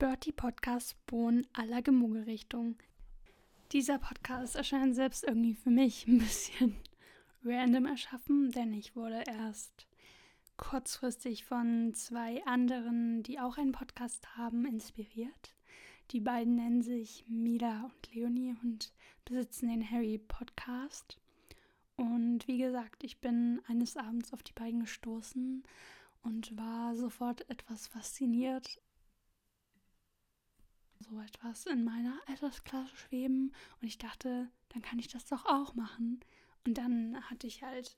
Bertie 0.00 0.32
Podcast 0.32 0.96
Bohnen 1.04 1.46
aller 1.52 1.82
Gemuggelrichtung. 1.82 2.76
Dieser 3.70 3.98
Podcast 3.98 4.56
erscheint 4.56 4.94
selbst 4.94 5.24
irgendwie 5.24 5.54
für 5.54 5.68
mich 5.68 6.06
ein 6.06 6.20
bisschen 6.20 6.74
random 7.44 7.84
erschaffen, 7.84 8.50
denn 8.50 8.72
ich 8.72 8.96
wurde 8.96 9.22
erst 9.26 9.86
kurzfristig 10.56 11.44
von 11.44 11.92
zwei 11.92 12.42
anderen, 12.46 13.22
die 13.24 13.38
auch 13.40 13.58
einen 13.58 13.72
Podcast 13.72 14.38
haben, 14.38 14.64
inspiriert. 14.64 15.54
Die 16.12 16.20
beiden 16.20 16.54
nennen 16.54 16.80
sich 16.80 17.26
Mila 17.28 17.84
und 17.84 18.14
Leonie 18.14 18.56
und 18.62 18.94
besitzen 19.26 19.68
den 19.68 19.90
Harry 19.90 20.16
Podcast. 20.16 21.20
Und 21.96 22.48
wie 22.48 22.56
gesagt, 22.56 23.04
ich 23.04 23.20
bin 23.20 23.60
eines 23.68 23.98
Abends 23.98 24.32
auf 24.32 24.42
die 24.42 24.54
beiden 24.54 24.80
gestoßen 24.80 25.62
und 26.22 26.56
war 26.56 26.96
sofort 26.96 27.50
etwas 27.50 27.86
fasziniert 27.86 28.80
so 31.00 31.20
etwas 31.20 31.66
in 31.66 31.84
meiner 31.84 32.18
Altersklasse 32.26 32.94
schweben 32.96 33.52
und 33.80 33.88
ich 33.88 33.98
dachte, 33.98 34.48
dann 34.70 34.82
kann 34.82 34.98
ich 34.98 35.08
das 35.08 35.24
doch 35.26 35.46
auch 35.46 35.74
machen. 35.74 36.20
Und 36.66 36.78
dann 36.78 37.20
hatte 37.28 37.46
ich 37.46 37.62
halt 37.62 37.96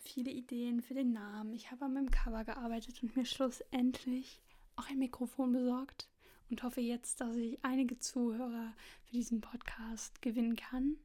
viele 0.00 0.30
Ideen 0.30 0.82
für 0.82 0.94
den 0.94 1.12
Namen. 1.12 1.52
Ich 1.52 1.70
habe 1.70 1.84
an 1.84 1.94
meinem 1.94 2.10
Cover 2.10 2.44
gearbeitet 2.44 3.02
und 3.02 3.16
mir 3.16 3.24
schlussendlich 3.24 4.42
auch 4.76 4.88
ein 4.88 4.98
Mikrofon 4.98 5.52
besorgt 5.52 6.08
und 6.50 6.62
hoffe 6.62 6.80
jetzt, 6.80 7.20
dass 7.20 7.36
ich 7.36 7.62
einige 7.64 7.98
Zuhörer 7.98 8.74
für 9.04 9.12
diesen 9.12 9.40
Podcast 9.40 10.20
gewinnen 10.22 10.56
kann 10.56 10.96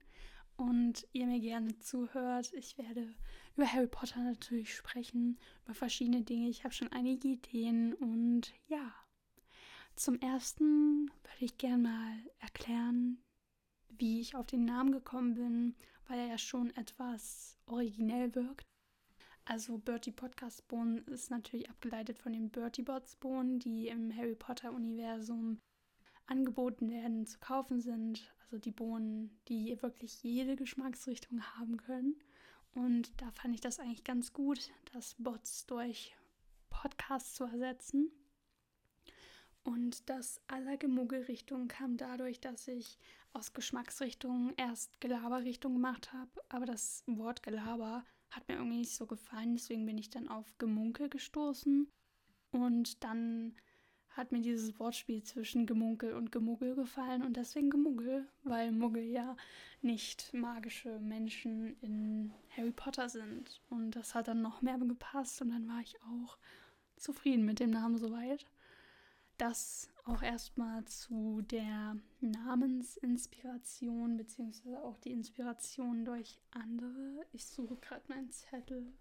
und 0.58 1.08
ihr 1.14 1.28
mir 1.28 1.40
gerne 1.40 1.78
zuhört. 1.80 2.52
Ich 2.54 2.78
werde 2.78 3.14
über 3.56 3.72
Harry 3.72 3.88
Potter 3.88 4.22
natürlich 4.22 4.76
sprechen, 4.76 5.38
über 5.66 5.74
verschiedene 5.74 6.24
Dinge. 6.24 6.50
Ich 6.50 6.64
habe 6.64 6.74
schon 6.74 6.92
einige 6.92 7.28
Ideen 7.30 7.94
und 7.94 8.54
ja, 8.68 8.94
zum 9.98 10.20
ersten 10.20 11.10
würde 11.24 11.46
ich 11.46 11.58
gerne 11.58 11.84
mal 11.84 12.32
erklären, 12.40 13.22
wie 13.90 14.22
ich 14.22 14.36
auf 14.36 14.46
den 14.46 14.64
Namen 14.64 14.92
gekommen 14.92 15.34
bin, 15.34 15.76
weil 16.08 16.20
er 16.20 16.28
ja 16.28 16.38
schon 16.38 16.70
etwas 16.76 17.58
originell 17.66 18.34
wirkt. 18.36 18.66
Also 19.46 19.78
Bertie 19.78 20.12
Podcast 20.12 20.68
Bohnen 20.68 21.00
ist 21.08 21.32
natürlich 21.32 21.70
abgeleitet 21.70 22.20
von 22.20 22.34
den 22.34 22.50
Bertie 22.50 22.84
Bots 22.84 23.16
Bohnen, 23.16 23.60
die 23.60 23.88
im 23.88 24.16
Harry 24.16 24.36
Potter 24.36 24.74
Universum 24.74 25.60
angeboten 26.26 26.92
werden, 26.92 27.26
zu 27.26 27.40
kaufen 27.40 27.80
sind. 27.80 28.34
Also 28.44 28.60
die 28.60 28.72
Bohnen, 28.72 29.40
die 29.48 29.82
wirklich 29.82 30.22
jede 30.22 30.56
Geschmacksrichtung 30.56 31.42
haben 31.58 31.78
können. 31.78 32.20
Und 32.76 33.20
da 33.22 33.32
fand 33.32 33.56
ich 33.56 33.62
das 33.62 33.80
eigentlich 33.80 34.04
ganz 34.04 34.34
gut, 34.34 34.70
das 34.94 35.16
Bots 35.18 35.66
durch 35.66 36.16
Podcasts 36.70 37.34
zu 37.34 37.46
ersetzen. 37.46 38.12
Und 39.68 40.10
das 40.10 40.40
aller 40.48 40.78
Gemuggelrichtung 40.78 41.68
kam 41.68 41.98
dadurch, 41.98 42.40
dass 42.40 42.70
ich 42.70 42.98
aus 43.34 43.52
Geschmacksrichtungen 43.52 44.54
erst 44.56 45.02
Gelaberrichtung 45.02 45.74
gemacht 45.74 46.14
habe, 46.14 46.32
aber 46.48 46.66
das 46.66 47.04
Wort 47.06 47.44
Gelaber 47.44 48.06
hat 48.30 48.48
mir 48.48 48.56
irgendwie 48.56 48.78
nicht 48.78 48.96
so 48.96 49.06
gefallen, 49.06 49.56
deswegen 49.56 49.86
bin 49.86 49.98
ich 49.98 50.10
dann 50.10 50.30
auf 50.30 50.58
Gemunkel 50.58 51.10
gestoßen. 51.10 51.92
Und 52.52 53.04
dann 53.04 53.58
hat 54.12 54.32
mir 54.32 54.40
dieses 54.40 54.80
Wortspiel 54.80 55.22
zwischen 55.24 55.66
Gemunkel 55.66 56.14
und 56.14 56.32
Gemuggel 56.32 56.74
gefallen 56.74 57.22
und 57.22 57.36
deswegen 57.36 57.70
Gemuggel, 57.70 58.26
weil 58.44 58.72
Muggel 58.72 59.04
ja 59.04 59.36
nicht 59.82 60.34
magische 60.34 60.98
Menschen 61.00 61.76
in 61.82 62.34
Harry 62.56 62.72
Potter 62.72 63.10
sind. 63.10 63.62
Und 63.70 63.98
das 63.98 64.16
hat 64.16 64.30
dann 64.30 64.42
noch 64.42 64.62
mehr 64.62 64.78
gepasst 64.78 65.42
und 65.42 65.50
dann 65.50 65.68
war 65.68 65.82
ich 65.82 66.02
auch 66.04 66.38
zufrieden 66.96 67.44
mit 67.44 67.60
dem 67.60 67.72
Namen 67.72 67.98
soweit. 67.98 68.46
Das 69.38 69.90
auch 70.06 70.24
erstmal 70.24 70.84
zu 70.86 71.42
der 71.44 71.98
Namensinspiration, 72.22 74.18
beziehungsweise 74.18 74.82
auch 74.84 74.98
die 74.98 75.12
Inspiration 75.12 76.06
durch 76.06 76.40
andere. 76.52 77.26
Ich 77.34 77.46
suche 77.46 77.76
gerade 77.76 78.04
meinen 78.08 78.32
Zettel. 78.32 78.94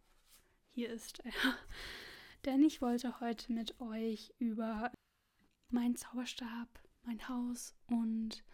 Hier 0.73 0.91
ist 0.91 1.21
er. 1.21 1.33
Denn 2.45 2.63
ich 2.63 2.83
wollte 2.83 3.21
heute 3.21 3.53
mit 3.53 3.81
euch 3.81 4.35
über 4.39 4.93
meinen 5.71 5.97
Zauberstab, 5.97 6.69
mein 7.05 7.29
Haus 7.29 7.75
und 7.87 8.45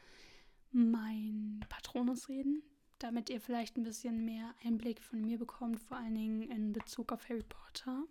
mein 0.71 1.65
Patronus 1.69 2.29
reden, 2.29 2.63
damit 2.99 3.29
ihr 3.29 3.41
vielleicht 3.41 3.77
ein 3.77 3.83
bisschen 3.83 4.25
mehr 4.25 4.55
Einblick 4.65 5.01
von 5.03 5.21
mir 5.21 5.39
bekommt, 5.39 5.81
vor 5.81 5.97
allen 5.97 6.15
Dingen 6.15 6.43
in 6.43 6.73
Bezug 6.73 7.13
auf 7.13 7.29
Harry 7.29 7.43
Potter. 7.43 8.05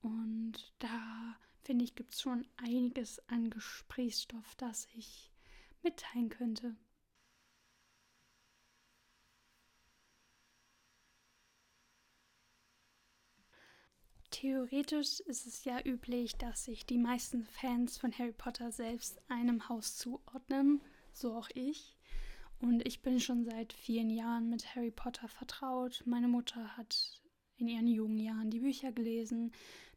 Und 0.00 0.72
da 0.78 1.36
finde 1.64 1.84
ich, 1.84 1.94
gibt 1.94 2.12
es 2.12 2.20
schon 2.20 2.46
einiges 2.56 3.20
an 3.28 3.50
Gesprächsstoff, 3.50 4.54
das 4.56 4.86
ich 4.94 5.32
mitteilen 5.82 6.28
könnte. 6.28 6.76
Theoretisch 14.30 15.20
ist 15.20 15.46
es 15.46 15.64
ja 15.64 15.80
üblich, 15.84 16.34
dass 16.36 16.64
sich 16.64 16.84
die 16.86 16.98
meisten 16.98 17.44
Fans 17.44 17.96
von 17.96 18.12
Harry 18.18 18.32
Potter 18.32 18.72
selbst 18.72 19.22
einem 19.28 19.68
Haus 19.68 19.96
zuordnen, 19.96 20.82
so 21.12 21.34
auch 21.34 21.48
ich. 21.54 21.96
Und 22.58 22.86
ich 22.86 23.00
bin 23.00 23.20
schon 23.20 23.44
seit 23.44 23.72
vielen 23.72 24.10
Jahren 24.10 24.50
mit 24.50 24.74
Harry 24.74 24.90
Potter 24.90 25.28
vertraut. 25.28 26.02
Meine 26.04 26.28
Mutter 26.28 26.76
hat 26.76 27.22
in 27.56 27.68
ihren 27.68 27.86
jungen 27.86 28.18
Jahren 28.18 28.50
die 28.50 28.60
Bücher 28.60 28.90
gelesen. 28.90 29.52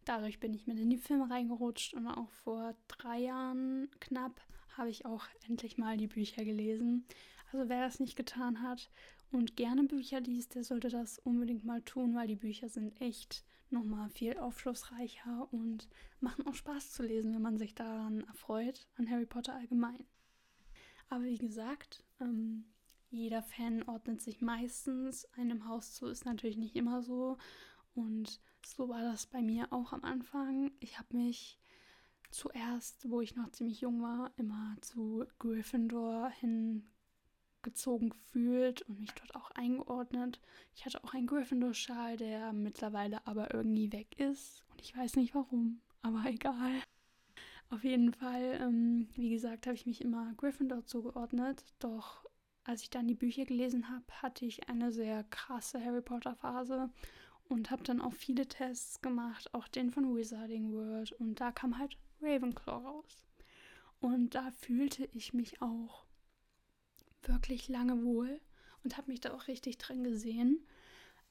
Dadurch 0.07 0.40
bin 0.40 0.53
ich 0.53 0.68
mit 0.68 0.79
in 0.79 0.90
die 0.90 0.97
Filme 0.97 1.29
reingerutscht 1.29 1.94
und 1.94 2.07
auch 2.07 2.31
vor 2.31 2.75
drei 2.88 3.19
Jahren 3.19 3.90
knapp 4.00 4.40
habe 4.78 4.90
ich 4.90 5.06
auch 5.06 5.25
endlich 5.50 5.78
mal 5.78 5.97
die 5.97 6.07
Bücher 6.07 6.45
gelesen. 6.45 7.06
Also 7.51 7.68
wer 7.68 7.81
das 7.81 8.00
nicht 8.00 8.16
getan 8.16 8.62
hat 8.62 8.90
und 9.34 9.57
gerne 9.57 9.84
Bücher 9.84 10.22
liest, 10.22 10.56
der 10.56 10.63
sollte 10.63 10.88
das 10.88 11.19
unbedingt 11.19 11.66
mal 11.66 11.81
tun, 11.81 12.16
weil 12.16 12.28
die 12.28 12.38
Bücher 12.38 12.69
sind 12.69 13.01
echt 13.01 13.44
nochmal 13.69 14.09
viel 14.09 14.38
aufschlussreicher 14.38 15.50
und 15.51 15.90
machen 16.22 16.47
auch 16.47 16.56
Spaß 16.56 16.94
zu 16.94 17.03
lesen, 17.03 17.34
wenn 17.34 17.41
man 17.41 17.57
sich 17.57 17.75
daran 17.75 18.22
erfreut, 18.22 18.88
an 18.95 19.09
Harry 19.09 19.25
Potter 19.25 19.56
allgemein. 19.56 20.06
Aber 21.09 21.25
wie 21.25 21.38
gesagt, 21.38 22.06
ähm, 22.22 22.63
jeder 23.09 23.41
Fan 23.41 23.84
ordnet 23.84 24.22
sich 24.22 24.39
meistens 24.39 25.25
einem 25.34 25.68
Haus 25.68 25.95
zu, 25.95 26.07
ist 26.07 26.24
natürlich 26.24 26.56
nicht 26.56 26.78
immer 26.78 27.01
so. 27.01 27.38
Und 27.97 28.40
so 28.66 28.90
war 28.90 29.02
das 29.02 29.25
bei 29.25 29.41
mir 29.41 29.68
auch 29.72 29.91
am 29.91 30.03
Anfang. 30.03 30.72
Ich 30.80 30.97
habe 31.00 31.18
mich 31.18 31.59
zuerst, 32.30 33.09
wo 33.09 33.22
ich 33.22 33.35
noch 33.35 33.52
ziemlich 33.52 33.81
jung 33.81 34.02
war, 34.02 34.31
immer 34.38 34.75
zu 34.81 35.25
Gryffindor 35.40 36.30
hingezogen 36.30 38.09
gefühlt 38.09 38.84
und 38.84 39.00
mich 39.00 39.12
dort 39.13 39.36
auch 39.36 39.52
eingeordnet. 39.52 40.40
Ich 40.75 40.86
hatte 40.86 41.03
auch 41.03 41.13
einen 41.13 41.28
Gryffindor-Schal, 41.28 42.18
der 42.18 42.53
mittlerweile 42.53 43.25
aber 43.25 43.53
irgendwie 43.53 43.91
weg 43.91 44.19
ist. 44.19 44.63
Und 44.72 44.81
ich 44.81 44.96
weiß 44.96 45.16
nicht 45.16 45.34
warum, 45.34 45.81
aber 46.02 46.24
egal. 46.28 46.81
Auf 47.69 47.84
jeden 47.84 48.13
Fall, 48.13 48.59
ähm, 48.62 49.09
wie 49.16 49.30
gesagt, 49.30 49.66
habe 49.66 49.75
ich 49.75 49.86
mich 49.86 50.02
immer 50.02 50.34
Gryffindor 50.36 50.86
zugeordnet. 50.86 51.66
Doch 51.80 52.25
als 52.63 52.81
ich 52.81 52.90
dann 52.90 53.07
die 53.07 53.16
Bücher 53.16 53.46
gelesen 53.46 53.90
habe, 53.90 54.06
hatte 54.22 54.46
ich 54.46 54.69
eine 54.69 54.91
sehr 54.91 55.24
krasse 55.25 55.84
Harry 55.84 56.02
Potter 56.02 56.36
Phase 56.36 56.90
und 57.50 57.72
habe 57.72 57.84
dann 57.84 58.02
auch 58.02 58.13
viele 58.13 58.47
Tests 58.47 59.02
gemacht, 59.02 59.53
auch 59.53 59.68
den 59.68 59.91
von 59.91 60.16
Wizarding 60.16 60.72
World 60.74 61.12
und 61.13 61.40
da 61.40 61.52
kam 61.52 61.78
halt 61.78 61.97
Ravenclaw 62.22 62.85
raus. 62.85 63.25
Und 64.00 64.35
da 64.35 64.52
fühlte 64.52 65.09
ich 65.13 65.34
mich 65.34 65.62
auch 65.62 66.06
wirklich 67.24 67.68
lange 67.68 68.03
wohl 68.03 68.40
und 68.84 68.97
habe 68.97 69.12
mich 69.12 69.22
da 69.22 69.34
auch 69.34 69.47
richtig 69.47 69.78
drin 69.78 70.03
gesehen. 70.03 70.66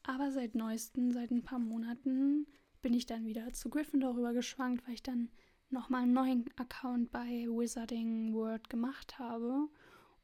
Aber 0.03 0.31
seit 0.31 0.55
neuestem, 0.55 1.13
seit 1.13 1.31
ein 1.31 1.43
paar 1.43 1.59
Monaten, 1.59 2.47
bin 2.83 2.95
ich 2.95 3.07
dann 3.07 3.25
wieder 3.25 3.53
zu 3.53 3.71
Gryffindor 3.71 4.17
rüber 4.17 4.33
geschwankt, 4.33 4.87
weil 4.87 4.95
ich 4.95 5.03
dann 5.03 5.31
nochmal 5.71 6.03
einen 6.03 6.13
neuen 6.13 6.45
Account 6.57 7.11
bei 7.11 7.47
Wizarding 7.49 8.33
World 8.35 8.69
gemacht 8.71 9.19
habe 9.19 9.69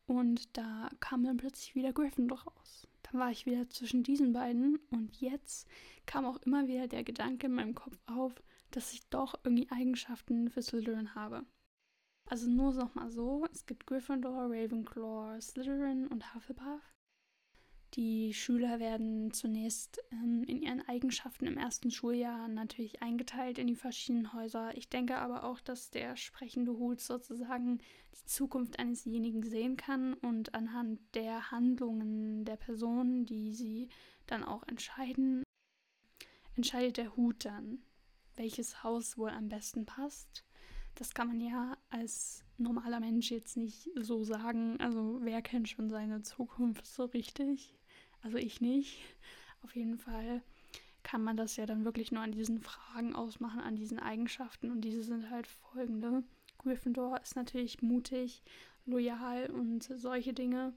und 0.07 0.57
da 0.57 0.89
kam 1.01 1.25
dann 1.25 1.37
plötzlich 1.37 1.75
wieder 1.75 1.93
Gryffindor 1.93 2.43
raus. 2.43 2.89
War 3.13 3.31
ich 3.31 3.45
wieder 3.47 3.69
zwischen 3.69 4.03
diesen 4.03 4.33
beiden 4.33 4.79
und 4.91 5.21
jetzt 5.21 5.69
kam 6.07 6.25
auch 6.25 6.39
immer 6.39 6.67
wieder 6.67 6.89
der 6.89 7.05
Gedanke 7.05 7.47
in 7.47 7.55
meinem 7.55 7.75
Kopf 7.75 7.99
auf, 8.07 8.33
dass 8.71 8.95
ich 8.95 9.07
doch 9.11 9.35
irgendwie 9.45 9.71
Eigenschaften 9.71 10.51
für 10.51 10.63
Slytherin 10.63 11.15
habe. 11.15 11.45
Also 12.27 12.49
nur 12.49 12.73
noch 12.73 12.95
mal 12.95 13.11
so, 13.11 13.47
es 13.53 13.67
gibt 13.67 13.87
Gryffindor, 13.87 14.51
Ravenclaw, 14.51 15.41
Slytherin 15.41 16.09
und 16.09 16.35
Hufflepuff. 16.35 16.81
Die 17.95 18.33
Schüler 18.33 18.81
werden 18.81 19.33
zunächst 19.33 20.03
ähm, 20.13 20.45
in 20.45 20.63
ihren 20.63 20.81
Eigenschaften 20.89 21.47
im 21.47 21.59
ersten 21.59 21.91
Schuljahr 21.91 22.49
natürlich 22.49 23.03
eingeteilt 23.03 23.59
in 23.59 23.67
die 23.67 23.77
verschiedenen 23.77 24.33
Häuser. 24.33 24.75
Ich 24.79 24.89
denke 24.89 25.19
aber 25.19 25.45
auch, 25.45 25.61
dass 25.61 25.91
der 25.91 26.17
sprechende 26.17 26.73
Hut 26.73 27.01
sozusagen 27.01 27.79
die 28.15 28.25
Zukunft 28.25 28.79
einesjenigen 28.79 29.43
sehen 29.43 29.77
kann 29.77 30.15
und 30.15 30.55
anhand 30.55 31.01
der 31.15 31.51
Handlungen 31.51 32.47
der 32.47 32.57
Personen, 32.57 33.27
die 33.27 33.53
sie 33.53 33.91
dann 34.27 34.43
auch 34.43 34.67
entscheiden, 34.69 35.43
entscheidet 36.57 36.97
der 36.97 37.15
Hut 37.15 37.45
dann, 37.45 37.83
welches 38.37 38.83
Haus 38.83 39.19
wohl 39.19 39.31
am 39.31 39.51
besten 39.51 39.85
passt. 39.85 40.45
Das 40.95 41.13
kann 41.13 41.29
man 41.29 41.43
ja 41.43 41.77
als 41.91 42.43
normaler 42.57 43.01
Mensch 43.01 43.31
jetzt 43.31 43.59
nicht 43.59 43.91
so 43.97 44.25
sagen. 44.25 44.81
Also 44.81 45.19
wer 45.23 45.43
kennt 45.43 45.69
schon 45.69 45.91
seine 45.91 46.23
Zukunft 46.23 46.87
so 46.87 47.05
richtig? 47.05 47.75
Also 48.23 48.39
ich 48.39 48.61
nicht. 48.61 49.01
Auf 49.63 49.77
jeden 49.77 49.99
Fall 49.99 50.43
kann 51.03 51.23
man 51.23 51.37
das 51.37 51.57
ja 51.57 51.67
dann 51.67 51.85
wirklich 51.85 52.13
nur 52.13 52.23
an 52.23 52.33
diesen 52.33 52.61
Fragen 52.61 53.15
ausmachen, 53.15 53.61
an 53.61 53.77
diesen 53.77 53.99
Eigenschaften. 53.99 54.71
Und 54.71 54.83
diese 54.83 55.03
sind 55.03 55.31
halt 55.31 55.47
folgende. 55.47 56.25
Gryffindor 56.59 57.21
ist 57.21 57.37
natürlich 57.37 57.83
mutig, 57.83 58.43
loyal 58.87 59.51
und 59.51 59.83
solche 59.83 60.33
Dinge. 60.33 60.75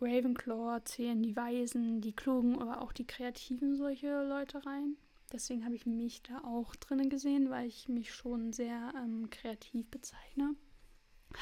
Ravenclaw 0.00 0.82
zählen 0.84 1.22
die 1.22 1.36
Weisen, 1.36 2.00
die 2.00 2.14
Klugen, 2.14 2.60
aber 2.60 2.82
auch 2.82 2.92
die 2.92 3.06
Kreativen 3.06 3.76
solche 3.76 4.24
Leute 4.24 4.66
rein. 4.66 4.96
Deswegen 5.32 5.64
habe 5.64 5.76
ich 5.76 5.86
mich 5.86 6.22
da 6.22 6.42
auch 6.44 6.74
drinnen 6.76 7.08
gesehen, 7.08 7.50
weil 7.50 7.68
ich 7.68 7.88
mich 7.88 8.12
schon 8.12 8.52
sehr 8.52 8.92
ähm, 8.96 9.30
kreativ 9.30 9.88
bezeichne. 9.90 10.56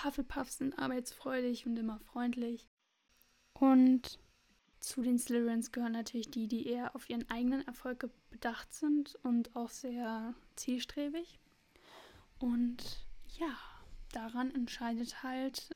Hufflepuffs 0.04 0.58
sind 0.58 0.78
arbeitsfreudig 0.78 1.66
und 1.66 1.76
immer 1.76 1.98
freundlich. 1.98 2.68
Und 3.58 4.20
zu 4.80 5.02
den 5.02 5.18
Slytherins 5.18 5.72
gehören 5.72 5.92
natürlich 5.92 6.30
die, 6.30 6.48
die 6.48 6.66
eher 6.66 6.94
auf 6.94 7.08
ihren 7.08 7.28
eigenen 7.30 7.66
Erfolg 7.66 8.08
bedacht 8.30 8.72
sind 8.72 9.14
und 9.22 9.54
auch 9.54 9.70
sehr 9.70 10.34
zielstrebig. 10.56 11.38
Und 12.38 13.06
ja, 13.38 13.56
daran 14.12 14.50
entscheidet 14.54 15.22
halt 15.22 15.70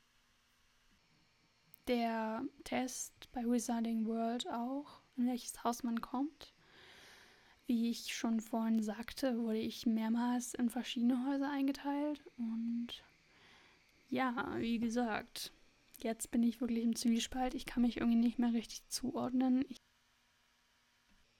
der 1.87 2.43
Test 2.65 3.31
bei 3.33 3.45
Wizarding 3.45 4.06
World 4.06 4.49
auch, 4.49 5.03
in 5.17 5.27
welches 5.27 5.62
Haus 5.62 5.83
man 5.83 6.01
kommt. 6.01 6.55
Wie 7.67 7.91
ich 7.91 8.15
schon 8.15 8.41
vorhin 8.41 8.83
sagte, 8.83 9.39
wurde 9.39 9.59
ich 9.59 9.87
mehrmals 9.87 10.55
in 10.55 10.71
verschiedene 10.71 11.27
Häuser 11.27 11.51
eingeteilt 11.51 12.23
und 12.37 12.89
ja, 14.09 14.55
wie 14.59 14.79
gesagt, 14.79 15.53
jetzt 16.02 16.31
bin 16.31 16.43
ich 16.43 16.61
wirklich 16.61 16.85
im 16.85 16.96
Zwiespalt. 16.96 17.55
Ich 17.55 17.67
kann 17.67 17.82
mich 17.82 17.99
irgendwie 17.99 18.17
nicht 18.17 18.38
mehr 18.38 18.52
richtig 18.52 18.88
zuordnen. 18.88 19.64
Ich, 19.69 19.79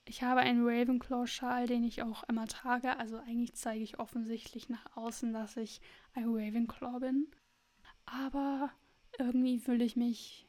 ich 0.07 0.23
habe 0.23 0.41
einen 0.41 0.67
Ravenclaw-Schal, 0.67 1.67
den 1.67 1.85
ich 1.85 2.03
auch 2.03 2.25
immer 2.25 2.47
trage. 2.47 2.97
Also 2.99 3.19
eigentlich 3.19 3.55
zeige 3.55 3.83
ich 3.83 3.99
offensichtlich 3.99 4.69
nach 4.69 4.97
außen, 4.97 5.33
dass 5.33 5.57
ich 5.57 5.81
ein 6.15 6.29
Ravenclaw 6.29 7.01
bin. 7.01 7.29
Aber 8.07 8.71
irgendwie 9.19 9.59
fühle 9.59 9.85
ich 9.85 9.97
mich 9.97 10.47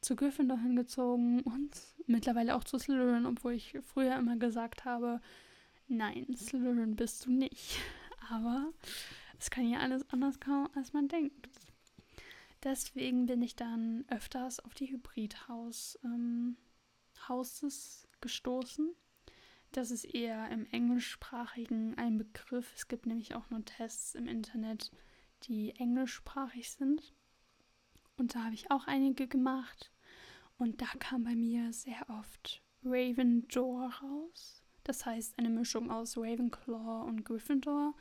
zu 0.00 0.16
Gryffindor 0.16 0.58
hingezogen 0.58 1.40
und 1.40 1.70
mittlerweile 2.06 2.54
auch 2.54 2.64
zu 2.64 2.78
Slytherin, 2.78 3.26
obwohl 3.26 3.54
ich 3.54 3.78
früher 3.82 4.16
immer 4.16 4.36
gesagt 4.36 4.84
habe, 4.84 5.20
nein, 5.88 6.26
Slytherin 6.36 6.96
bist 6.96 7.26
du 7.26 7.32
nicht. 7.32 7.78
Aber 8.30 8.72
es 9.38 9.50
kann 9.50 9.68
ja 9.68 9.80
alles 9.80 10.08
anders 10.10 10.40
kommen, 10.40 10.68
als 10.74 10.92
man 10.92 11.08
denkt. 11.08 11.48
Deswegen 12.64 13.26
bin 13.26 13.42
ich 13.42 13.56
dann 13.56 14.06
öfters 14.08 14.58
auf 14.58 14.72
die 14.72 14.90
Hybridhaus 14.90 15.98
ähm, 16.02 16.56
gestoßen. 18.20 18.94
Das 19.72 19.90
ist 19.90 20.04
eher 20.04 20.48
im 20.50 20.66
englischsprachigen 20.70 21.98
ein 21.98 22.16
Begriff. 22.16 22.72
Es 22.74 22.88
gibt 22.88 23.04
nämlich 23.04 23.34
auch 23.34 23.50
nur 23.50 23.64
Tests 23.64 24.14
im 24.14 24.26
Internet, 24.26 24.90
die 25.42 25.74
englischsprachig 25.76 26.70
sind. 26.70 27.14
Und 28.16 28.34
da 28.34 28.44
habe 28.44 28.54
ich 28.54 28.70
auch 28.70 28.86
einige 28.86 29.28
gemacht. 29.28 29.92
Und 30.56 30.80
da 30.80 30.86
kam 30.98 31.24
bei 31.24 31.34
mir 31.34 31.72
sehr 31.72 32.08
oft 32.08 32.62
Ravendor 32.82 33.92
raus. 34.02 34.62
Das 34.84 35.04
heißt 35.04 35.38
eine 35.38 35.50
Mischung 35.50 35.90
aus 35.90 36.16
Ravenclaw 36.16 37.06
und 37.06 37.24
Gryffindor. 37.24 37.94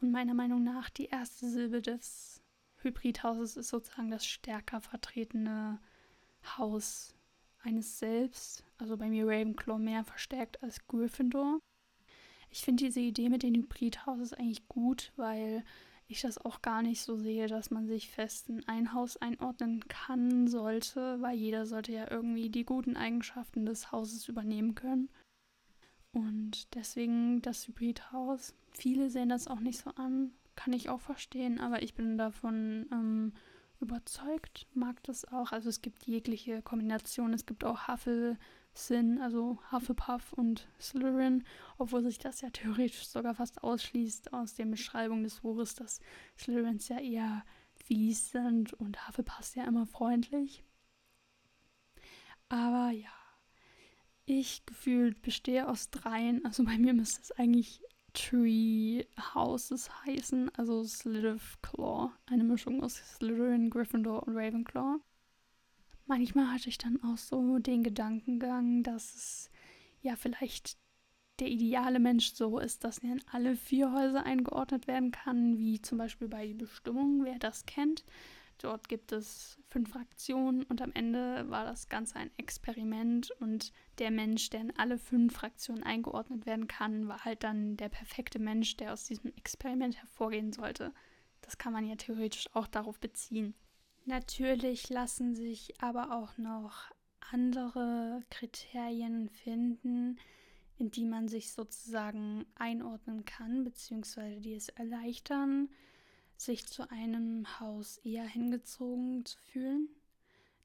Und 0.00 0.10
meiner 0.10 0.34
Meinung 0.34 0.64
nach 0.64 0.90
die 0.90 1.06
erste 1.06 1.48
Silbe 1.48 1.80
des 1.80 2.42
Hybridhauses 2.82 3.56
ist 3.56 3.68
sozusagen 3.68 4.10
das 4.10 4.26
stärker 4.26 4.80
vertretene 4.80 5.80
Haus 6.56 7.14
eines 7.62 7.98
selbst. 7.98 8.64
Also 8.78 8.96
bei 8.96 9.08
mir 9.08 9.26
Ravenclaw 9.26 9.78
mehr 9.78 10.04
verstärkt 10.04 10.62
als 10.62 10.86
Gryffindor. 10.86 11.60
Ich 12.50 12.62
finde 12.62 12.84
diese 12.84 13.00
Idee 13.00 13.28
mit 13.28 13.42
den 13.42 13.54
Hybridhauses 13.54 14.32
eigentlich 14.32 14.66
gut, 14.68 15.12
weil 15.16 15.64
ich 16.08 16.22
das 16.22 16.38
auch 16.38 16.60
gar 16.60 16.82
nicht 16.82 17.02
so 17.02 17.16
sehe, 17.16 17.46
dass 17.46 17.70
man 17.70 17.86
sich 17.86 18.10
fest 18.10 18.48
in 18.48 18.66
ein 18.66 18.92
Haus 18.92 19.16
einordnen 19.16 19.86
kann, 19.86 20.48
sollte, 20.48 21.20
weil 21.20 21.36
jeder 21.36 21.66
sollte 21.66 21.92
ja 21.92 22.10
irgendwie 22.10 22.50
die 22.50 22.64
guten 22.64 22.96
Eigenschaften 22.96 23.64
des 23.64 23.92
Hauses 23.92 24.28
übernehmen 24.28 24.74
können. 24.74 25.08
Und 26.12 26.74
deswegen 26.74 27.40
das 27.42 27.68
Hybridhaus. 27.68 28.54
Viele 28.72 29.10
sehen 29.10 29.28
das 29.28 29.46
auch 29.46 29.60
nicht 29.60 29.78
so 29.78 29.90
an, 29.90 30.32
kann 30.60 30.74
ich 30.74 30.90
auch 30.90 31.00
verstehen, 31.00 31.58
aber 31.58 31.82
ich 31.82 31.94
bin 31.94 32.18
davon 32.18 32.86
ähm, 32.92 33.32
überzeugt, 33.80 34.66
mag 34.74 35.02
das 35.04 35.24
auch. 35.24 35.52
Also 35.52 35.70
es 35.70 35.80
gibt 35.80 36.04
jegliche 36.04 36.60
Kombination, 36.60 37.32
es 37.32 37.46
gibt 37.46 37.64
auch 37.64 37.88
Huffle, 37.88 38.36
Sin, 38.74 39.22
also 39.22 39.58
Hufflepuff 39.72 40.34
und 40.34 40.68
Slytherin, 40.78 41.44
obwohl 41.78 42.02
sich 42.02 42.18
das 42.18 42.42
ja 42.42 42.50
theoretisch 42.50 43.06
sogar 43.06 43.34
fast 43.34 43.64
ausschließt 43.64 44.34
aus 44.34 44.54
der 44.54 44.66
Beschreibung 44.66 45.22
des 45.22 45.40
Buches, 45.40 45.76
dass 45.76 46.00
Slytherins 46.38 46.88
ja 46.88 46.98
eher 46.98 47.42
fies 47.72 48.30
sind 48.30 48.74
und 48.74 49.08
Hufflepuff 49.08 49.56
ja 49.56 49.64
immer 49.64 49.86
freundlich. 49.86 50.62
Aber 52.50 52.90
ja, 52.90 53.08
ich 54.26 54.66
gefühlt 54.66 55.22
bestehe 55.22 55.66
aus 55.66 55.88
dreien, 55.88 56.44
also 56.44 56.64
bei 56.64 56.76
mir 56.76 56.92
müsste 56.92 57.22
es 57.22 57.32
eigentlich 57.32 57.80
Tree 58.12 59.04
Houses 59.34 59.90
heißen, 60.04 60.50
also 60.56 60.84
Slytherin 60.84 62.12
eine 62.26 62.44
Mischung 62.44 62.82
aus 62.82 62.96
Slytherin, 62.96 63.70
Gryffindor 63.70 64.26
und 64.26 64.36
Ravenclaw 64.36 65.00
manchmal 66.10 66.52
hatte 66.52 66.68
ich 66.68 66.76
dann 66.76 67.02
auch 67.04 67.16
so 67.16 67.58
den 67.60 67.84
Gedankengang, 67.84 68.82
dass 68.82 69.14
es 69.14 69.50
ja 70.02 70.16
vielleicht 70.16 70.76
der 71.38 71.48
ideale 71.48 72.00
Mensch 72.00 72.34
so 72.34 72.58
ist, 72.58 72.84
dass 72.84 72.98
er 72.98 73.12
in 73.12 73.22
alle 73.32 73.56
vier 73.56 73.92
Häuser 73.92 74.24
eingeordnet 74.24 74.88
werden 74.88 75.12
kann, 75.12 75.56
wie 75.56 75.80
zum 75.80 75.96
Beispiel 75.96 76.28
bei 76.28 76.48
die 76.48 76.54
Bestimmung, 76.54 77.24
wer 77.24 77.38
das 77.38 77.64
kennt. 77.64 78.04
Dort 78.60 78.90
gibt 78.90 79.12
es 79.12 79.58
fünf 79.68 79.90
Fraktionen 79.90 80.64
und 80.64 80.82
am 80.82 80.92
Ende 80.92 81.48
war 81.48 81.64
das 81.64 81.88
Ganze 81.88 82.16
ein 82.16 82.30
Experiment 82.36 83.30
und 83.40 83.72
der 83.98 84.10
Mensch, 84.10 84.50
der 84.50 84.60
in 84.60 84.76
alle 84.76 84.98
fünf 84.98 85.34
Fraktionen 85.34 85.82
eingeordnet 85.82 86.44
werden 86.44 86.68
kann, 86.68 87.08
war 87.08 87.24
halt 87.24 87.42
dann 87.42 87.78
der 87.78 87.88
perfekte 87.88 88.38
Mensch, 88.38 88.76
der 88.76 88.92
aus 88.92 89.04
diesem 89.04 89.32
Experiment 89.36 89.96
hervorgehen 89.96 90.52
sollte. 90.52 90.92
Das 91.40 91.56
kann 91.56 91.72
man 91.72 91.88
ja 91.88 91.96
theoretisch 91.96 92.54
auch 92.54 92.66
darauf 92.66 93.00
beziehen. 93.00 93.54
Natürlich 94.04 94.90
lassen 94.90 95.34
sich 95.34 95.80
aber 95.80 96.14
auch 96.18 96.36
noch 96.36 96.90
andere 97.32 98.22
Kriterien 98.28 99.30
finden, 99.30 100.18
in 100.76 100.90
die 100.90 101.06
man 101.06 101.28
sich 101.28 101.52
sozusagen 101.52 102.44
einordnen 102.56 103.24
kann, 103.24 103.64
beziehungsweise 103.64 104.40
die 104.40 104.54
es 104.54 104.68
erleichtern, 104.68 105.70
sich 106.40 106.66
zu 106.66 106.90
einem 106.90 107.60
Haus 107.60 107.98
eher 107.98 108.24
hingezogen 108.24 109.24
zu 109.26 109.38
fühlen. 109.38 109.88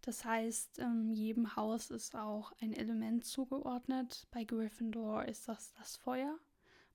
Das 0.02 0.24
heißt, 0.24 0.80
ähm, 0.80 1.12
jedem 1.12 1.56
Haus 1.56 1.92
ist 1.92 2.16
auch 2.16 2.54
ein 2.62 2.74
Element 2.74 3.26
zugeordnet. 3.26 4.28
Bei 4.32 4.46
Gryffindor 4.46 5.26
ist 5.26 5.50
das 5.50 5.74
das 5.74 5.98
Feuer, 5.98 6.38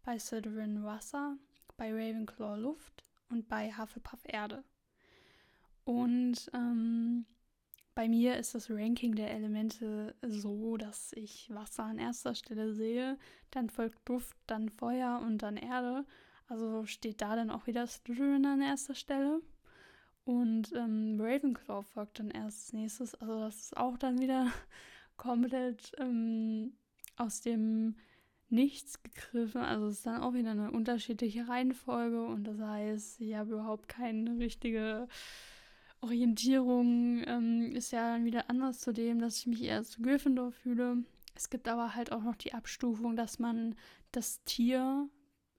bei 0.02 0.18
Slytherin 0.18 0.82
Wasser, 0.82 1.36
bei 1.76 1.92
Ravenclaw 1.92 2.56
Luft 2.56 3.04
und 3.28 3.48
bei 3.48 3.70
Hufflepuff 3.76 4.20
Erde. 4.24 4.64
Und 5.84 6.50
ähm, 6.54 7.26
bei 7.94 8.08
mir 8.08 8.36
ist 8.38 8.54
das 8.54 8.70
Ranking 8.70 9.14
der 9.14 9.30
Elemente 9.32 10.14
so, 10.22 10.78
dass 10.78 11.12
ich 11.12 11.50
Wasser 11.52 11.84
an 11.84 11.98
erster 11.98 12.34
Stelle 12.34 12.72
sehe, 12.72 13.18
dann 13.50 13.68
folgt 13.68 14.08
Duft, 14.08 14.36
dann 14.46 14.70
Feuer 14.70 15.20
und 15.22 15.38
dann 15.38 15.56
Erde. 15.56 16.06
Also 16.50 16.84
steht 16.84 17.20
da 17.22 17.36
dann 17.36 17.50
auch 17.50 17.66
wieder 17.66 17.86
Slytherin 17.86 18.44
an 18.44 18.60
erster 18.60 18.94
Stelle. 18.94 19.40
Und 20.24 20.72
ähm, 20.74 21.16
Ravenclaw 21.20 21.82
folgt 21.82 22.18
dann 22.18 22.30
erst 22.30 22.66
als 22.66 22.72
nächstes. 22.72 23.14
Also 23.14 23.38
das 23.40 23.56
ist 23.56 23.76
auch 23.76 23.96
dann 23.96 24.18
wieder 24.18 24.50
komplett 25.16 25.92
ähm, 25.98 26.72
aus 27.16 27.40
dem 27.40 27.96
Nichts 28.48 29.00
gegriffen. 29.02 29.60
Also 29.60 29.86
es 29.86 29.98
ist 29.98 30.06
dann 30.06 30.22
auch 30.22 30.34
wieder 30.34 30.50
eine 30.50 30.72
unterschiedliche 30.72 31.46
Reihenfolge 31.46 32.24
und 32.24 32.44
das 32.44 32.58
heißt, 32.58 33.20
ich 33.20 33.36
habe 33.36 33.52
überhaupt 33.52 33.88
keine 33.88 34.38
richtige 34.38 35.06
Orientierung 36.00 37.22
ähm, 37.26 37.72
ist 37.76 37.92
ja 37.92 38.14
dann 38.14 38.24
wieder 38.24 38.50
anders 38.50 38.80
zu 38.80 38.92
dem, 38.92 39.20
dass 39.20 39.38
ich 39.38 39.46
mich 39.46 39.62
eher 39.62 39.84
zu 39.84 40.02
Gryffindor 40.02 40.50
fühle. 40.50 41.04
Es 41.36 41.48
gibt 41.48 41.68
aber 41.68 41.94
halt 41.94 42.10
auch 42.10 42.22
noch 42.22 42.36
die 42.36 42.54
Abstufung, 42.54 43.14
dass 43.14 43.38
man 43.38 43.76
das 44.10 44.42
Tier 44.44 45.08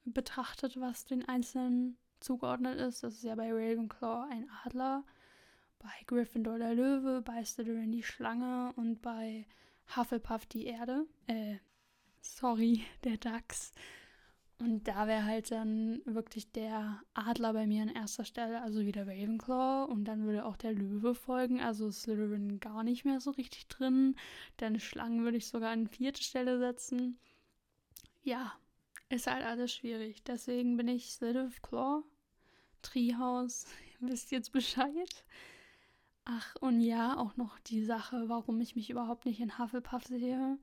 betrachtet, 0.05 0.79
was 0.79 1.05
den 1.05 1.27
Einzelnen 1.27 1.97
zugeordnet 2.19 2.79
ist. 2.79 3.03
Das 3.03 3.15
ist 3.15 3.23
ja 3.23 3.35
bei 3.35 3.51
Ravenclaw 3.51 4.29
ein 4.29 4.49
Adler, 4.63 5.03
bei 5.79 5.89
Gryffindor 6.07 6.57
der 6.57 6.75
Löwe, 6.75 7.21
bei 7.21 7.43
Slytherin 7.43 7.91
die 7.91 8.03
Schlange 8.03 8.73
und 8.75 9.01
bei 9.01 9.45
Hufflepuff 9.95 10.45
die 10.45 10.65
Erde. 10.65 11.05
Äh, 11.27 11.57
sorry, 12.21 12.83
der 13.03 13.17
Dachs. 13.17 13.71
Und 14.59 14.87
da 14.87 15.07
wäre 15.07 15.25
halt 15.25 15.49
dann 15.49 16.01
wirklich 16.05 16.51
der 16.51 17.01
Adler 17.15 17.53
bei 17.53 17.65
mir 17.65 17.81
an 17.81 17.89
erster 17.89 18.23
Stelle, 18.23 18.61
also 18.61 18.85
wieder 18.85 19.07
Ravenclaw. 19.07 19.91
Und 19.91 20.05
dann 20.05 20.23
würde 20.23 20.45
auch 20.45 20.55
der 20.55 20.71
Löwe 20.71 21.15
folgen, 21.15 21.59
also 21.59 21.89
Slytherin 21.89 22.59
gar 22.59 22.83
nicht 22.83 23.03
mehr 23.03 23.19
so 23.19 23.31
richtig 23.31 23.67
drin. 23.67 24.15
Dann 24.57 24.79
Schlangen 24.79 25.23
würde 25.23 25.37
ich 25.37 25.47
sogar 25.47 25.71
an 25.71 25.87
vierte 25.87 26.21
Stelle 26.21 26.59
setzen. 26.59 27.17
Ja, 28.21 28.53
ist 29.11 29.27
halt 29.27 29.43
alles 29.43 29.73
schwierig. 29.73 30.23
Deswegen 30.23 30.77
bin 30.77 30.87
ich 30.87 31.11
Slytherin 31.11 31.53
Claw, 31.61 32.03
Treehouse. 32.81 33.65
Ihr 34.01 34.09
wisst 34.09 34.31
jetzt 34.31 34.51
Bescheid. 34.51 35.25
Ach, 36.25 36.55
und 36.61 36.81
ja, 36.81 37.17
auch 37.17 37.35
noch 37.35 37.59
die 37.59 37.83
Sache, 37.83 38.29
warum 38.29 38.61
ich 38.61 38.75
mich 38.75 38.89
überhaupt 38.89 39.25
nicht 39.25 39.39
in 39.39 39.57
Hufflepuff 39.57 40.05
sehe. 40.05 40.57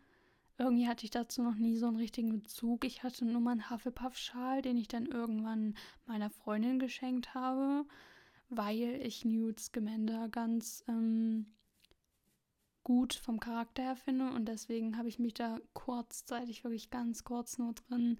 Irgendwie 0.56 0.88
hatte 0.88 1.04
ich 1.04 1.10
dazu 1.10 1.42
noch 1.42 1.54
nie 1.54 1.76
so 1.76 1.86
einen 1.86 1.96
richtigen 1.96 2.32
Bezug. 2.32 2.84
Ich 2.84 3.02
hatte 3.02 3.24
nur 3.24 3.40
mal 3.40 3.52
einen 3.52 3.70
Hufflepuff-Schal, 3.70 4.62
den 4.62 4.76
ich 4.76 4.88
dann 4.88 5.06
irgendwann 5.06 5.76
meiner 6.06 6.30
Freundin 6.30 6.78
geschenkt 6.78 7.34
habe, 7.34 7.86
weil 8.48 9.00
ich 9.02 9.24
Newt 9.24 9.60
Scamander 9.60 10.28
ganz 10.28 10.84
ähm, 10.88 11.46
gut 12.88 13.12
vom 13.12 13.38
Charakter 13.38 13.82
her 13.82 13.96
finde 13.96 14.30
und 14.30 14.46
deswegen 14.46 14.96
habe 14.96 15.10
ich 15.10 15.18
mich 15.18 15.34
da 15.34 15.60
kurzzeitig, 15.74 16.64
wirklich 16.64 16.88
ganz 16.88 17.22
kurz 17.22 17.58
nur 17.58 17.74
drin 17.74 18.18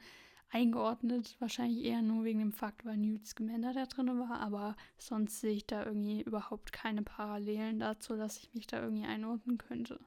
eingeordnet. 0.51 1.37
Wahrscheinlich 1.39 1.87
eher 1.87 2.03
nur 2.03 2.25
wegen 2.25 2.41
dem 2.41 2.53
Fakt, 2.53 2.85
weil 2.85 2.99
Newt 2.99 3.27
Scamander 3.27 3.73
da 3.73 3.87
drin 3.87 4.09
war, 4.21 4.41
aber 4.41 4.77
sonst 4.99 5.41
sehe 5.41 5.55
ich 5.55 5.67
da 5.67 5.87
irgendwie 5.87 6.21
überhaupt 6.21 6.71
keine 6.75 7.03
Parallelen 7.03 7.81
dazu, 7.81 8.15
dass 8.17 8.37
ich 8.37 8.53
mich 8.53 8.67
da 8.67 8.83
irgendwie 8.83 9.07
einordnen 9.07 9.57
könnte. 9.57 10.01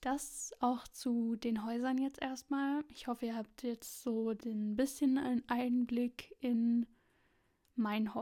Das 0.00 0.54
auch 0.60 0.88
zu 0.88 1.36
den 1.36 1.66
Häusern 1.66 1.98
jetzt 1.98 2.22
erstmal. 2.22 2.82
Ich 2.88 3.08
hoffe, 3.08 3.26
ihr 3.26 3.36
habt 3.36 3.62
jetzt 3.62 4.02
so 4.02 4.30
ein 4.30 4.74
bisschen 4.74 5.18
einen 5.18 5.46
Einblick 5.48 6.34
in 6.40 6.86
mein 7.76 8.14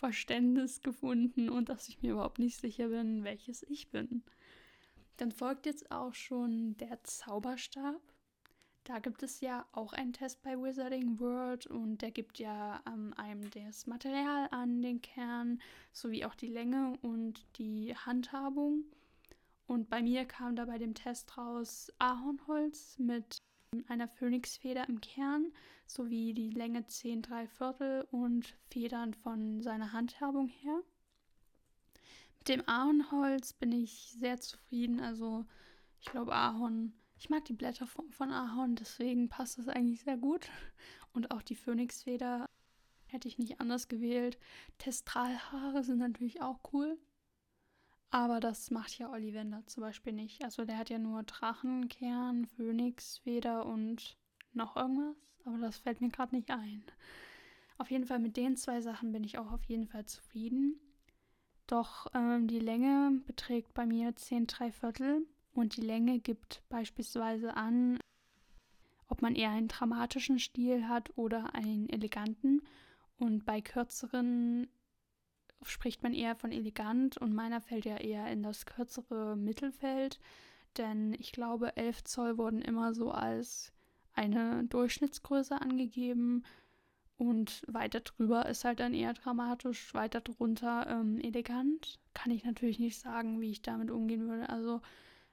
Häuserverständnis 0.00 0.80
gefunden 0.80 1.48
und 1.48 1.68
dass 1.68 1.88
ich 1.88 2.02
mir 2.02 2.12
überhaupt 2.12 2.38
nicht 2.38 2.58
sicher 2.58 2.88
bin, 2.88 3.24
welches 3.24 3.62
ich 3.64 3.90
bin. 3.90 4.22
Dann 5.16 5.30
folgt 5.30 5.66
jetzt 5.66 5.90
auch 5.90 6.14
schon 6.14 6.76
der 6.78 7.02
Zauberstab. 7.04 8.00
Da 8.84 8.98
gibt 8.98 9.22
es 9.22 9.40
ja 9.40 9.66
auch 9.72 9.92
einen 9.92 10.14
Test 10.14 10.42
bei 10.42 10.56
Wizarding 10.56 11.20
World 11.20 11.66
und 11.66 12.00
der 12.00 12.10
gibt 12.10 12.38
ja 12.38 12.82
ähm, 12.86 13.12
einem 13.16 13.50
das 13.50 13.86
Material 13.86 14.48
an, 14.50 14.80
den 14.80 15.02
Kern, 15.02 15.60
sowie 15.92 16.24
auch 16.24 16.34
die 16.34 16.48
Länge 16.48 16.94
und 17.02 17.44
die 17.58 17.94
Handhabung. 17.94 18.84
Und 19.66 19.90
bei 19.90 20.02
mir 20.02 20.24
kam 20.24 20.56
da 20.56 20.64
bei 20.64 20.78
dem 20.78 20.94
Test 20.94 21.36
raus 21.36 21.92
Ahornholz 21.98 22.98
mit 22.98 23.42
einer 23.88 24.08
Phönixfeder 24.08 24.88
im 24.88 25.00
Kern 25.00 25.52
sowie 25.86 26.34
die 26.34 26.50
Länge 26.50 26.86
10 26.86 27.22
3 27.22 27.46
Viertel 27.46 28.06
und 28.10 28.56
Federn 28.68 29.14
von 29.14 29.62
seiner 29.62 29.92
Handhabung 29.92 30.48
her. 30.48 30.82
Mit 32.38 32.48
dem 32.48 32.68
Ahornholz 32.68 33.52
bin 33.52 33.70
ich 33.70 34.14
sehr 34.18 34.40
zufrieden. 34.40 34.98
Also 34.98 35.44
ich 36.00 36.06
glaube 36.06 36.34
Ahorn, 36.34 36.94
ich 37.16 37.30
mag 37.30 37.44
die 37.44 37.52
Blätter 37.52 37.86
von, 37.86 38.10
von 38.10 38.32
Ahorn, 38.32 38.74
deswegen 38.74 39.28
passt 39.28 39.58
das 39.58 39.68
eigentlich 39.68 40.02
sehr 40.02 40.16
gut. 40.16 40.48
Und 41.12 41.30
auch 41.30 41.42
die 41.42 41.56
Phönixfeder 41.56 42.48
hätte 43.06 43.28
ich 43.28 43.38
nicht 43.38 43.60
anders 43.60 43.88
gewählt. 43.88 44.38
Testralhaare 44.78 45.84
sind 45.84 45.98
natürlich 45.98 46.42
auch 46.42 46.60
cool. 46.72 46.98
Aber 48.10 48.40
das 48.40 48.70
macht 48.70 48.98
ja 48.98 49.10
Ollivander 49.10 49.64
zum 49.66 49.82
Beispiel 49.82 50.12
nicht. 50.12 50.42
Also 50.44 50.64
der 50.64 50.78
hat 50.78 50.90
ja 50.90 50.98
nur 50.98 51.22
Drachenkern, 51.22 52.46
Phönixfeder 52.46 53.66
und 53.66 54.16
noch 54.52 54.76
irgendwas. 54.76 55.16
Aber 55.44 55.58
das 55.58 55.78
fällt 55.78 56.00
mir 56.00 56.10
gerade 56.10 56.34
nicht 56.34 56.50
ein. 56.50 56.82
Auf 57.78 57.90
jeden 57.90 58.04
Fall 58.04 58.18
mit 58.18 58.36
den 58.36 58.56
zwei 58.56 58.80
Sachen 58.80 59.12
bin 59.12 59.24
ich 59.24 59.38
auch 59.38 59.52
auf 59.52 59.64
jeden 59.64 59.86
Fall 59.86 60.04
zufrieden. 60.04 60.78
Doch 61.66 62.08
ähm, 62.14 62.48
die 62.48 62.58
Länge 62.58 63.22
beträgt 63.26 63.72
bei 63.74 63.86
mir 63.86 64.14
10 64.14 64.48
3 64.48 64.72
Viertel 64.72 65.26
und 65.52 65.76
die 65.76 65.82
Länge 65.82 66.18
gibt 66.18 66.62
beispielsweise 66.68 67.56
an, 67.56 67.98
ob 69.06 69.22
man 69.22 69.36
eher 69.36 69.50
einen 69.50 69.68
dramatischen 69.68 70.38
Stil 70.38 70.88
hat 70.88 71.16
oder 71.16 71.54
einen 71.54 71.88
eleganten. 71.88 72.62
Und 73.18 73.44
bei 73.44 73.60
kürzeren 73.60 74.68
spricht 75.62 76.02
man 76.02 76.14
eher 76.14 76.36
von 76.36 76.52
elegant 76.52 77.16
und 77.16 77.34
meiner 77.34 77.60
fällt 77.60 77.84
ja 77.84 77.96
eher 77.96 78.26
in 78.30 78.42
das 78.42 78.66
kürzere 78.66 79.36
Mittelfeld, 79.36 80.18
denn 80.76 81.14
ich 81.14 81.32
glaube, 81.32 81.76
11 81.76 82.04
Zoll 82.04 82.38
wurden 82.38 82.62
immer 82.62 82.94
so 82.94 83.10
als 83.10 83.72
eine 84.14 84.64
Durchschnittsgröße 84.64 85.60
angegeben 85.60 86.44
und 87.20 87.62
weiter 87.66 88.00
drüber 88.00 88.46
ist 88.46 88.64
halt 88.64 88.80
dann 88.80 88.94
eher 88.94 89.12
dramatisch, 89.12 89.92
weiter 89.92 90.22
drunter 90.22 90.86
ähm, 90.88 91.20
elegant. 91.20 91.98
Kann 92.14 92.32
ich 92.32 92.44
natürlich 92.44 92.78
nicht 92.78 92.98
sagen, 92.98 93.42
wie 93.42 93.50
ich 93.50 93.60
damit 93.60 93.90
umgehen 93.90 94.26
würde. 94.26 94.48
Also 94.48 94.80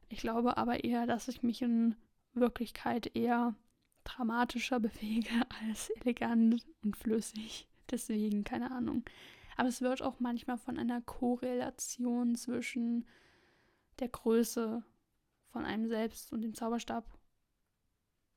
ich 0.10 0.20
glaube 0.20 0.58
aber 0.58 0.84
eher, 0.84 1.06
dass 1.06 1.30
ich 1.30 1.44
mich 1.44 1.62
in 1.62 1.96
Wirklichkeit 2.34 3.16
eher 3.16 3.56
dramatischer 4.04 4.80
bewege 4.82 5.30
als 5.62 5.90
elegant 6.02 6.66
und 6.84 6.98
flüssig. 6.98 7.70
Deswegen, 7.90 8.44
keine 8.44 8.72
Ahnung. 8.72 9.04
Aber 9.58 9.70
es 9.70 9.82
wird 9.82 10.04
auch 10.04 10.20
manchmal 10.20 10.58
von 10.60 10.78
einer 10.78 11.02
Korrelation 11.02 12.36
zwischen 12.36 13.06
der 14.00 14.08
Größe 14.08 14.84
von 15.52 15.66
einem 15.66 15.88
selbst 15.88 16.32
und 16.32 16.42
dem 16.42 16.54
Zauberstab 16.54 17.04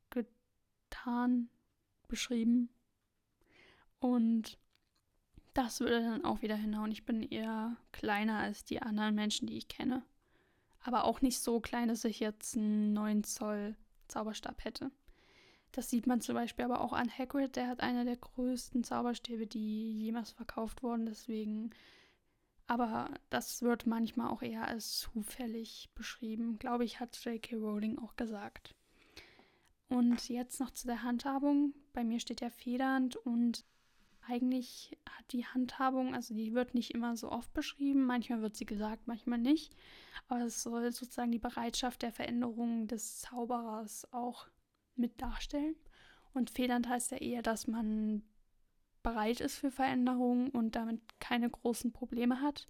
getan, 0.08 1.50
beschrieben. 2.08 2.70
Und 3.98 4.58
das 5.52 5.80
würde 5.80 6.02
dann 6.02 6.24
auch 6.24 6.40
wieder 6.40 6.56
hinhauen. 6.56 6.90
Ich 6.90 7.04
bin 7.04 7.22
eher 7.22 7.76
kleiner 7.92 8.38
als 8.38 8.64
die 8.64 8.80
anderen 8.80 9.14
Menschen, 9.14 9.46
die 9.46 9.58
ich 9.58 9.68
kenne. 9.68 10.02
Aber 10.82 11.04
auch 11.04 11.20
nicht 11.20 11.38
so 11.38 11.60
klein, 11.60 11.88
dass 11.88 12.04
ich 12.04 12.20
jetzt 12.20 12.56
einen 12.56 12.94
9 12.94 13.24
Zoll 13.24 13.76
Zauberstab 14.08 14.64
hätte. 14.64 14.90
Das 15.72 15.88
sieht 15.88 16.06
man 16.06 16.20
zum 16.20 16.34
Beispiel 16.34 16.64
aber 16.64 16.80
auch 16.80 16.92
an 16.92 17.10
Hagrid. 17.10 17.56
Der 17.56 17.68
hat 17.68 17.80
einer 17.80 18.04
der 18.04 18.16
größten 18.16 18.84
Zauberstäbe, 18.84 19.46
die 19.46 19.92
jemals 20.00 20.30
verkauft 20.30 20.82
wurden. 20.82 21.06
Deswegen. 21.06 21.70
Aber 22.66 23.10
das 23.30 23.62
wird 23.62 23.86
manchmal 23.86 24.30
auch 24.30 24.42
eher 24.42 24.68
als 24.68 24.98
zufällig 24.98 25.90
beschrieben. 25.94 26.58
Glaube 26.58 26.84
ich, 26.84 27.00
hat 27.00 27.16
J.K. 27.24 27.56
Rowling 27.56 27.98
auch 27.98 28.14
gesagt. 28.14 28.74
Und 29.88 30.28
jetzt 30.28 30.60
noch 30.60 30.70
zu 30.70 30.86
der 30.86 31.02
Handhabung. 31.02 31.74
Bei 31.92 32.04
mir 32.04 32.20
steht 32.20 32.40
ja 32.40 32.50
federnd 32.50 33.16
und 33.16 33.64
eigentlich 34.28 34.96
hat 35.08 35.32
die 35.32 35.44
Handhabung, 35.44 36.14
also 36.14 36.34
die 36.34 36.54
wird 36.54 36.74
nicht 36.74 36.92
immer 36.92 37.16
so 37.16 37.32
oft 37.32 37.52
beschrieben. 37.52 38.04
Manchmal 38.04 38.42
wird 38.42 38.56
sie 38.56 38.66
gesagt, 38.66 39.08
manchmal 39.08 39.40
nicht. 39.40 39.74
Aber 40.28 40.42
es 40.42 40.62
soll 40.62 40.92
sozusagen 40.92 41.32
die 41.32 41.40
Bereitschaft 41.40 42.02
der 42.02 42.12
Veränderung 42.12 42.86
des 42.86 43.20
Zauberers 43.20 44.06
auch 44.12 44.46
mit 45.00 45.20
darstellen. 45.20 45.74
Und 46.32 46.50
federnd 46.50 46.88
heißt 46.88 47.10
ja 47.12 47.16
eher, 47.18 47.42
dass 47.42 47.66
man 47.66 48.22
bereit 49.02 49.40
ist 49.40 49.56
für 49.56 49.70
Veränderungen 49.70 50.50
und 50.50 50.76
damit 50.76 51.00
keine 51.18 51.50
großen 51.50 51.92
Probleme 51.92 52.40
hat. 52.40 52.68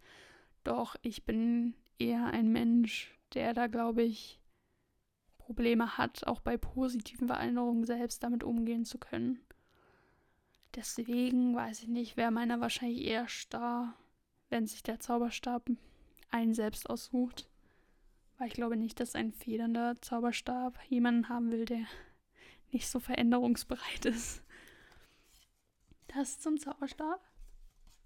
Doch 0.64 0.96
ich 1.02 1.24
bin 1.24 1.74
eher 1.98 2.26
ein 2.26 2.50
Mensch, 2.52 3.18
der 3.34 3.52
da, 3.52 3.66
glaube 3.66 4.02
ich, 4.02 4.40
Probleme 5.38 5.98
hat, 5.98 6.26
auch 6.26 6.40
bei 6.40 6.56
positiven 6.56 7.26
Veränderungen 7.26 7.84
selbst 7.84 8.22
damit 8.22 8.44
umgehen 8.44 8.84
zu 8.84 8.98
können. 8.98 9.40
Deswegen 10.76 11.56
weiß 11.56 11.82
ich 11.82 11.88
nicht, 11.88 12.16
wäre 12.16 12.30
meiner 12.30 12.60
wahrscheinlich 12.60 13.04
eher 13.04 13.26
starr, 13.26 13.94
wenn 14.48 14.66
sich 14.66 14.82
der 14.84 15.00
Zauberstab 15.00 15.68
einen 16.30 16.54
selbst 16.54 16.88
aussucht. 16.88 17.48
Weil 18.38 18.48
ich 18.48 18.54
glaube 18.54 18.76
nicht, 18.76 19.00
dass 19.00 19.16
ein 19.16 19.32
federnder 19.32 20.00
Zauberstab 20.00 20.78
jemanden 20.88 21.28
haben 21.28 21.50
will, 21.50 21.64
der 21.64 21.84
nicht 22.72 22.88
so 22.88 23.00
veränderungsbereit 23.00 24.04
ist. 24.04 24.42
Das 26.08 26.40
zum 26.40 26.58
Zauberstab. 26.58 27.20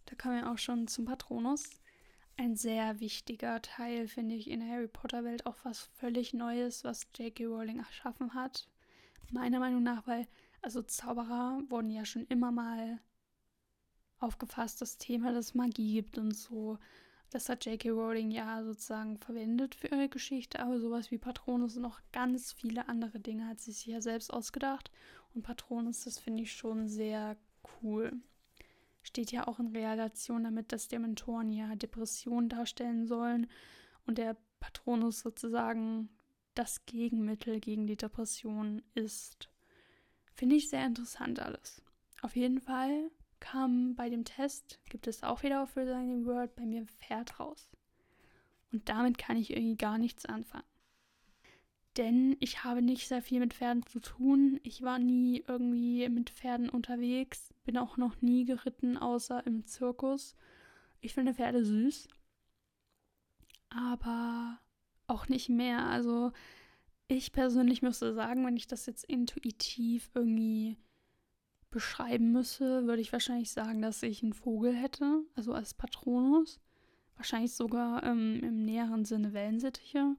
Da 0.06 0.14
kommen 0.16 0.36
wir 0.36 0.50
auch 0.50 0.58
schon 0.58 0.86
zum 0.88 1.06
Patronus. 1.06 1.64
Ein 2.36 2.56
sehr 2.56 3.00
wichtiger 3.00 3.62
Teil, 3.62 4.08
finde 4.08 4.34
ich, 4.34 4.50
in 4.50 4.60
der 4.60 4.68
Harry 4.68 4.88
Potter-Welt. 4.88 5.46
Auch 5.46 5.56
was 5.62 5.80
völlig 5.80 6.34
Neues, 6.34 6.84
was 6.84 7.06
J.K. 7.16 7.46
Rowling 7.46 7.78
erschaffen 7.78 8.34
hat. 8.34 8.68
Meiner 9.30 9.60
Meinung 9.60 9.82
nach, 9.82 10.06
weil, 10.06 10.26
also 10.60 10.82
Zauberer 10.82 11.62
wurden 11.68 11.90
ja 11.90 12.04
schon 12.04 12.26
immer 12.26 12.52
mal 12.52 13.00
aufgefasst, 14.18 14.80
das 14.80 14.98
Thema, 14.98 15.32
dass 15.32 15.46
es 15.46 15.54
Magie 15.54 15.94
gibt 15.94 16.18
und 16.18 16.32
so. 16.32 16.78
Das 17.34 17.48
hat 17.48 17.64
J.K. 17.64 17.90
Rowling 17.90 18.30
ja 18.30 18.62
sozusagen 18.62 19.18
verwendet 19.18 19.74
für 19.74 19.88
ihre 19.88 20.08
Geschichte, 20.08 20.60
aber 20.60 20.78
sowas 20.78 21.10
wie 21.10 21.18
Patronus 21.18 21.74
und 21.74 21.82
noch 21.82 22.00
ganz 22.12 22.52
viele 22.52 22.88
andere 22.88 23.18
Dinge 23.18 23.48
hat 23.48 23.58
sie 23.58 23.72
sich 23.72 23.86
ja 23.86 24.00
selbst 24.00 24.32
ausgedacht. 24.32 24.92
Und 25.34 25.42
Patronus, 25.42 26.04
das 26.04 26.20
finde 26.20 26.44
ich 26.44 26.52
schon 26.52 26.86
sehr 26.86 27.36
cool. 27.82 28.12
Steht 29.02 29.32
ja 29.32 29.48
auch 29.48 29.58
in 29.58 29.74
Relation 29.74 30.44
damit, 30.44 30.70
dass 30.70 30.86
Dementoren 30.86 31.50
ja 31.50 31.74
Depressionen 31.74 32.48
darstellen 32.48 33.04
sollen 33.08 33.48
und 34.06 34.18
der 34.18 34.36
Patronus 34.60 35.18
sozusagen 35.18 36.10
das 36.54 36.86
Gegenmittel 36.86 37.58
gegen 37.58 37.88
die 37.88 37.96
Depression 37.96 38.80
ist. 38.94 39.50
Finde 40.34 40.54
ich 40.54 40.68
sehr 40.68 40.86
interessant 40.86 41.40
alles. 41.40 41.82
Auf 42.22 42.36
jeden 42.36 42.60
Fall 42.60 43.10
kam 43.44 43.94
bei 43.94 44.08
dem 44.08 44.24
Test, 44.24 44.80
gibt 44.88 45.06
es 45.06 45.22
auch 45.22 45.42
wieder 45.42 45.62
auf 45.62 45.76
Resigning 45.76 46.24
Word, 46.24 46.56
bei 46.56 46.64
mir 46.64 46.80
ein 46.80 46.88
Pferd 46.88 47.38
raus. 47.38 47.70
Und 48.72 48.88
damit 48.88 49.18
kann 49.18 49.36
ich 49.36 49.50
irgendwie 49.50 49.76
gar 49.76 49.98
nichts 49.98 50.24
anfangen. 50.24 50.64
Denn 51.98 52.36
ich 52.40 52.64
habe 52.64 52.80
nicht 52.80 53.06
sehr 53.06 53.20
viel 53.20 53.40
mit 53.40 53.52
Pferden 53.52 53.84
zu 53.84 54.00
tun. 54.00 54.58
Ich 54.62 54.80
war 54.80 54.98
nie 54.98 55.44
irgendwie 55.46 56.08
mit 56.08 56.30
Pferden 56.30 56.70
unterwegs, 56.70 57.52
bin 57.64 57.76
auch 57.76 57.98
noch 57.98 58.22
nie 58.22 58.46
geritten, 58.46 58.96
außer 58.96 59.46
im 59.46 59.66
Zirkus. 59.66 60.34
Ich 61.02 61.12
finde 61.12 61.34
Pferde 61.34 61.66
süß, 61.66 62.08
aber 63.68 64.58
auch 65.06 65.28
nicht 65.28 65.50
mehr. 65.50 65.84
Also 65.84 66.32
ich 67.08 67.32
persönlich 67.32 67.82
müsste 67.82 68.14
sagen, 68.14 68.44
wenn 68.46 68.56
ich 68.56 68.66
das 68.66 68.86
jetzt 68.86 69.04
intuitiv 69.04 70.10
irgendwie 70.14 70.78
beschreiben 71.74 72.30
müsse, 72.30 72.86
würde 72.86 73.02
ich 73.02 73.12
wahrscheinlich 73.12 73.50
sagen, 73.50 73.82
dass 73.82 74.04
ich 74.04 74.22
einen 74.22 74.32
Vogel 74.32 74.72
hätte, 74.72 75.24
also 75.34 75.52
als 75.52 75.74
Patronus. 75.74 76.60
Wahrscheinlich 77.16 77.52
sogar 77.52 78.04
ähm, 78.04 78.40
im 78.44 78.64
näheren 78.64 79.04
Sinne 79.04 79.32
Wellensittiche. 79.32 80.14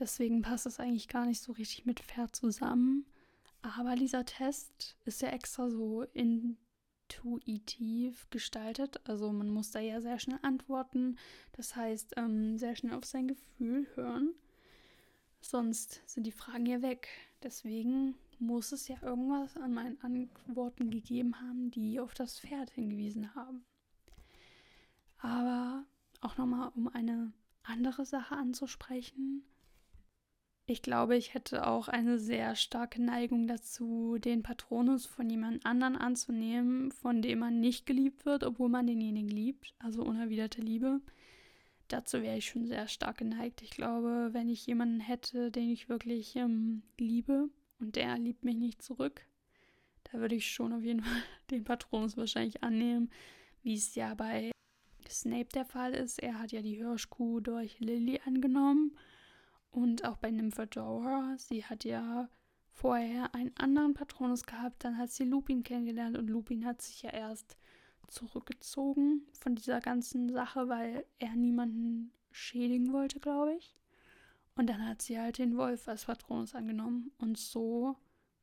Deswegen 0.00 0.42
passt 0.42 0.66
es 0.66 0.80
eigentlich 0.80 1.06
gar 1.06 1.26
nicht 1.26 1.40
so 1.40 1.52
richtig 1.52 1.86
mit 1.86 2.00
Pferd 2.00 2.34
zusammen. 2.34 3.06
Aber 3.62 3.94
dieser 3.94 4.24
Test 4.24 4.96
ist 5.04 5.22
ja 5.22 5.28
extra 5.28 5.70
so 5.70 6.06
intuitiv 6.12 6.66
gestaltet. 8.30 9.00
Also 9.04 9.30
man 9.30 9.48
muss 9.48 9.70
da 9.70 9.78
ja 9.78 10.00
sehr 10.00 10.18
schnell 10.18 10.40
antworten. 10.42 11.18
Das 11.52 11.76
heißt, 11.76 12.14
ähm, 12.16 12.58
sehr 12.58 12.74
schnell 12.74 12.94
auf 12.94 13.04
sein 13.04 13.28
Gefühl 13.28 13.86
hören. 13.94 14.34
Sonst 15.40 16.02
sind 16.06 16.26
die 16.26 16.32
Fragen 16.32 16.66
ja 16.66 16.82
weg. 16.82 17.06
Deswegen 17.44 18.16
muss 18.40 18.72
es 18.72 18.88
ja 18.88 18.96
irgendwas 19.02 19.56
an 19.56 19.74
meinen 19.74 20.00
Antworten 20.00 20.90
gegeben 20.90 21.40
haben, 21.40 21.70
die 21.70 22.00
auf 22.00 22.14
das 22.14 22.40
Pferd 22.40 22.70
hingewiesen 22.70 23.34
haben. 23.34 23.64
Aber 25.18 25.84
auch 26.20 26.36
nochmal, 26.38 26.72
um 26.74 26.88
eine 26.88 27.32
andere 27.62 28.04
Sache 28.04 28.36
anzusprechen. 28.36 29.44
Ich 30.66 30.82
glaube, 30.82 31.16
ich 31.16 31.34
hätte 31.34 31.66
auch 31.66 31.88
eine 31.88 32.18
sehr 32.18 32.54
starke 32.54 33.02
Neigung 33.02 33.48
dazu, 33.48 34.18
den 34.18 34.42
Patronus 34.42 35.04
von 35.04 35.28
jemand 35.28 35.66
anderen 35.66 35.96
anzunehmen, 35.96 36.92
von 36.92 37.22
dem 37.22 37.40
man 37.40 37.58
nicht 37.58 37.86
geliebt 37.86 38.24
wird, 38.24 38.44
obwohl 38.44 38.68
man 38.68 38.86
denjenigen 38.86 39.28
liebt, 39.28 39.74
also 39.80 40.02
unerwiderte 40.02 40.60
Liebe. 40.60 41.00
Dazu 41.88 42.22
wäre 42.22 42.38
ich 42.38 42.46
schon 42.46 42.66
sehr 42.66 42.86
stark 42.86 43.18
geneigt. 43.18 43.62
Ich 43.62 43.70
glaube, 43.70 44.28
wenn 44.32 44.48
ich 44.48 44.64
jemanden 44.66 45.00
hätte, 45.00 45.50
den 45.50 45.70
ich 45.70 45.88
wirklich 45.88 46.36
ähm, 46.36 46.82
liebe 46.98 47.50
und 47.80 47.96
der 47.96 48.18
liebt 48.18 48.44
mich 48.44 48.56
nicht 48.56 48.82
zurück, 48.82 49.26
da 50.04 50.18
würde 50.18 50.34
ich 50.34 50.50
schon 50.50 50.72
auf 50.72 50.82
jeden 50.82 51.02
Fall 51.04 51.22
den 51.50 51.64
Patronus 51.64 52.16
wahrscheinlich 52.16 52.62
annehmen, 52.62 53.10
wie 53.62 53.74
es 53.74 53.94
ja 53.94 54.14
bei 54.14 54.52
Snape 55.08 55.48
der 55.54 55.64
Fall 55.64 55.92
ist. 55.94 56.22
Er 56.22 56.38
hat 56.38 56.52
ja 56.52 56.62
die 56.62 56.76
Hirschkuh 56.76 57.40
durch 57.40 57.80
Lily 57.80 58.20
angenommen 58.24 58.96
und 59.70 60.04
auch 60.04 60.16
bei 60.18 60.30
Nymphadora, 60.30 61.36
sie 61.38 61.64
hat 61.64 61.84
ja 61.84 62.28
vorher 62.72 63.34
einen 63.34 63.54
anderen 63.56 63.94
Patronus 63.94 64.44
gehabt, 64.44 64.84
dann 64.84 64.96
hat 64.96 65.10
sie 65.10 65.24
Lupin 65.24 65.62
kennengelernt 65.62 66.16
und 66.16 66.28
Lupin 66.28 66.64
hat 66.64 66.80
sich 66.80 67.02
ja 67.02 67.10
erst 67.10 67.56
zurückgezogen 68.08 69.26
von 69.38 69.54
dieser 69.54 69.80
ganzen 69.80 70.30
Sache, 70.30 70.68
weil 70.68 71.04
er 71.18 71.36
niemanden 71.36 72.12
schädigen 72.32 72.92
wollte, 72.92 73.20
glaube 73.20 73.54
ich. 73.54 73.76
Und 74.54 74.68
dann 74.68 74.86
hat 74.86 75.02
sie 75.02 75.18
halt 75.18 75.38
den 75.38 75.56
Wolf 75.56 75.88
als 75.88 76.04
Patronus 76.04 76.54
angenommen. 76.54 77.12
Und 77.18 77.38
so 77.38 77.96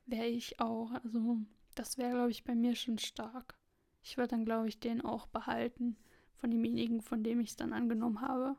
wäre 0.06 0.28
ich 0.28 0.60
auch, 0.60 0.92
also 0.92 1.38
das 1.76 1.98
wäre, 1.98 2.12
glaube 2.12 2.32
ich, 2.32 2.44
bei 2.44 2.56
mir 2.56 2.76
schon 2.76 2.98
stark. 2.98 3.58
Ich 4.02 4.18
würde 4.18 4.30
dann, 4.30 4.46
glaube 4.46 4.68
ich, 4.68 4.80
den 4.80 5.02
auch 5.02 5.28
behalten 5.28 5.98
von 6.36 6.52
demjenigen, 6.52 7.02
von 7.02 7.24
dem 7.24 7.39
ich 7.39 7.50
es 7.50 7.56
dann 7.56 7.74
angenommen 7.74 8.22
habe. 8.22 8.56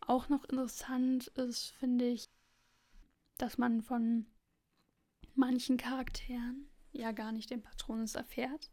Auch 0.00 0.28
noch 0.28 0.44
interessant 0.44 1.28
ist, 1.28 1.70
finde 1.70 2.06
ich, 2.08 2.28
dass 3.38 3.58
man 3.58 3.80
von 3.80 4.26
manchen 5.34 5.76
Charakteren 5.76 6.68
ja 6.92 7.12
gar 7.12 7.32
nicht 7.32 7.50
den 7.50 7.62
Patronus 7.62 8.14
erfährt. 8.14 8.70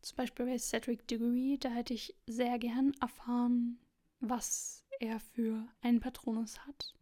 Zum 0.00 0.16
Beispiel 0.16 0.46
bei 0.46 0.58
Cedric 0.58 1.06
Diggory, 1.08 1.58
da 1.60 1.70
hätte 1.70 1.94
ich 1.94 2.14
sehr 2.26 2.58
gern 2.58 2.94
erfahren, 3.00 3.78
was 4.20 4.84
er 5.00 5.20
für 5.20 5.66
einen 5.80 6.00
Patronus 6.00 6.66
hat. 6.66 6.94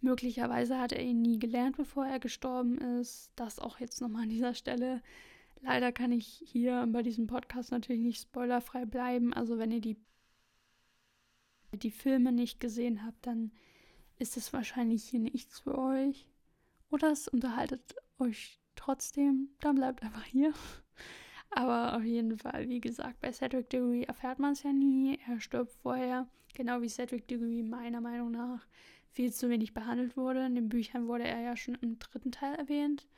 Möglicherweise 0.00 0.78
hat 0.78 0.92
er 0.92 1.02
ihn 1.02 1.20
nie 1.20 1.38
gelernt, 1.38 1.76
bevor 1.76 2.06
er 2.06 2.18
gestorben 2.18 2.78
ist. 2.78 3.30
Das 3.36 3.58
auch 3.58 3.80
jetzt 3.80 4.00
nochmal 4.00 4.22
an 4.22 4.30
dieser 4.30 4.54
Stelle. 4.54 5.02
Leider 5.60 5.92
kann 5.92 6.10
ich 6.10 6.42
hier 6.46 6.86
bei 6.90 7.02
diesem 7.02 7.26
Podcast 7.26 7.70
natürlich 7.70 8.00
nicht 8.00 8.22
spoilerfrei 8.22 8.86
bleiben. 8.86 9.34
Also 9.34 9.58
wenn 9.58 9.70
ihr 9.70 9.80
die 9.80 9.98
die 11.72 11.90
Filme 11.90 12.32
nicht 12.32 12.60
gesehen 12.60 13.04
habt, 13.04 13.26
dann 13.26 13.52
ist 14.18 14.36
es 14.36 14.52
wahrscheinlich 14.52 15.04
hier 15.04 15.20
nichts 15.20 15.60
für 15.60 15.78
euch. 15.78 16.26
Oder 16.90 17.12
es 17.12 17.28
unterhaltet 17.28 17.94
euch 18.18 18.60
trotzdem, 18.74 19.50
dann 19.60 19.76
bleibt 19.76 20.02
einfach 20.02 20.24
hier. 20.24 20.52
Aber 21.50 21.96
auf 21.96 22.04
jeden 22.04 22.38
Fall, 22.38 22.68
wie 22.68 22.80
gesagt, 22.80 23.20
bei 23.20 23.32
Cedric 23.32 23.70
Diggory 23.70 24.04
erfährt 24.04 24.38
man 24.38 24.52
es 24.52 24.62
ja 24.62 24.72
nie. 24.72 25.18
Er 25.26 25.40
stirbt 25.40 25.72
vorher, 25.72 26.28
genau 26.54 26.80
wie 26.80 26.88
Cedric 26.88 27.26
Diggory 27.26 27.62
meiner 27.62 28.00
Meinung 28.00 28.30
nach 28.30 28.66
viel 29.10 29.32
zu 29.32 29.50
wenig 29.50 29.74
behandelt 29.74 30.16
wurde. 30.16 30.46
In 30.46 30.54
den 30.54 30.68
Büchern 30.68 31.08
wurde 31.08 31.24
er 31.24 31.40
ja 31.40 31.56
schon 31.56 31.74
im 31.76 31.98
dritten 31.98 32.30
Teil 32.30 32.54
erwähnt. 32.54 33.08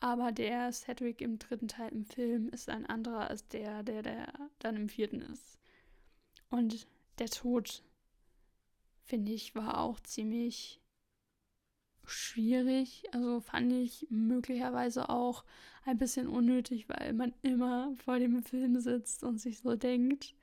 Aber 0.00 0.30
der 0.30 0.70
Cedric 0.70 1.20
im 1.20 1.38
dritten 1.38 1.68
Teil 1.68 1.90
im 1.90 2.04
Film 2.04 2.50
ist 2.50 2.68
ein 2.68 2.86
anderer 2.86 3.28
als 3.28 3.48
der, 3.48 3.82
der, 3.82 4.02
der 4.02 4.32
dann 4.58 4.76
im 4.76 4.88
vierten 4.88 5.20
ist. 5.22 5.58
Und 6.50 6.86
der 7.18 7.28
Tod 7.28 7.82
finde 9.02 9.32
ich, 9.32 9.54
war 9.54 9.78
auch 9.78 9.98
ziemlich 10.00 10.80
schwierig. 12.08 13.04
Also 13.12 13.40
fand 13.40 13.72
ich 13.72 14.06
möglicherweise 14.10 15.08
auch 15.08 15.44
ein 15.84 15.98
bisschen 15.98 16.28
unnötig, 16.28 16.88
weil 16.88 17.12
man 17.12 17.32
immer 17.42 17.94
vor 18.04 18.18
dem 18.18 18.42
Film 18.42 18.78
sitzt 18.80 19.24
und 19.24 19.38
sich 19.38 19.60
so 19.60 19.76
denkt, 19.76 20.34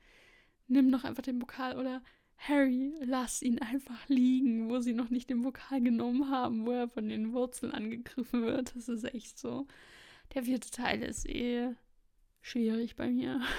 nimm 0.68 0.90
doch 0.90 1.04
einfach 1.04 1.22
den 1.22 1.38
Pokal 1.38 1.78
oder 1.78 2.02
Harry, 2.38 2.92
lass 3.00 3.42
ihn 3.42 3.60
einfach 3.60 4.08
liegen, 4.08 4.68
wo 4.68 4.80
sie 4.80 4.92
noch 4.92 5.10
nicht 5.10 5.30
den 5.30 5.42
Pokal 5.42 5.80
genommen 5.80 6.30
haben, 6.30 6.66
wo 6.66 6.72
er 6.72 6.88
von 6.88 7.08
den 7.08 7.32
Wurzeln 7.32 7.72
angegriffen 7.72 8.42
wird. 8.42 8.74
Das 8.76 8.88
ist 8.88 9.04
echt 9.04 9.38
so. 9.38 9.66
Der 10.34 10.42
vierte 10.44 10.70
Teil 10.70 11.02
ist 11.02 11.26
eh 11.28 11.74
schwierig 12.40 12.96
bei 12.96 13.10
mir. 13.10 13.40